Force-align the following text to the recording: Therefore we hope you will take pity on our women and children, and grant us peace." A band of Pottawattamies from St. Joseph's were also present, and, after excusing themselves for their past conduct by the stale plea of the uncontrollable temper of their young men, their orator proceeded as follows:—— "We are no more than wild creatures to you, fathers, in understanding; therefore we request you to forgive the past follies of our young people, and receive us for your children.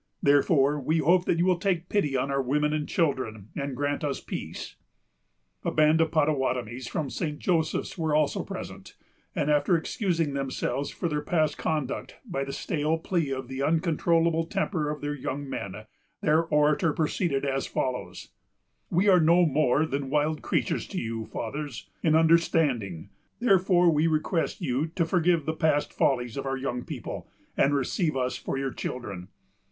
Therefore 0.23 0.79
we 0.79 0.97
hope 0.97 1.29
you 1.29 1.45
will 1.45 1.59
take 1.59 1.87
pity 1.87 2.17
on 2.17 2.31
our 2.31 2.41
women 2.41 2.73
and 2.73 2.89
children, 2.89 3.49
and 3.55 3.75
grant 3.77 4.03
us 4.03 4.19
peace." 4.19 4.75
A 5.63 5.69
band 5.69 6.01
of 6.01 6.09
Pottawattamies 6.09 6.89
from 6.89 7.11
St. 7.11 7.37
Joseph's 7.37 7.99
were 7.99 8.15
also 8.15 8.43
present, 8.43 8.95
and, 9.35 9.51
after 9.51 9.77
excusing 9.77 10.33
themselves 10.33 10.89
for 10.89 11.07
their 11.07 11.21
past 11.21 11.59
conduct 11.59 12.15
by 12.25 12.43
the 12.43 12.51
stale 12.51 12.97
plea 12.97 13.29
of 13.31 13.47
the 13.47 13.61
uncontrollable 13.61 14.43
temper 14.43 14.89
of 14.89 15.01
their 15.01 15.13
young 15.13 15.47
men, 15.47 15.85
their 16.21 16.45
orator 16.45 16.93
proceeded 16.93 17.45
as 17.45 17.67
follows:—— 17.67 18.31
"We 18.89 19.07
are 19.07 19.19
no 19.19 19.45
more 19.45 19.85
than 19.85 20.09
wild 20.09 20.41
creatures 20.41 20.87
to 20.87 20.97
you, 20.97 21.27
fathers, 21.27 21.91
in 22.01 22.15
understanding; 22.15 23.11
therefore 23.39 23.91
we 23.91 24.07
request 24.07 24.61
you 24.61 24.87
to 24.95 25.05
forgive 25.05 25.45
the 25.45 25.53
past 25.53 25.93
follies 25.93 26.37
of 26.37 26.47
our 26.47 26.57
young 26.57 26.83
people, 26.85 27.29
and 27.55 27.75
receive 27.75 28.17
us 28.17 28.35
for 28.35 28.57
your 28.57 28.73
children. 28.73 29.27